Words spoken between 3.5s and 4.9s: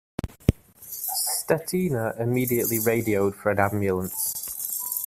an ambulance.